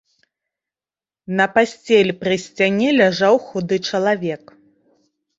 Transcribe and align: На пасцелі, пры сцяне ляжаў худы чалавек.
На 1.41 1.45
пасцелі, 1.57 2.15
пры 2.21 2.37
сцяне 2.45 2.89
ляжаў 3.01 3.35
худы 3.49 3.77
чалавек. 3.91 4.43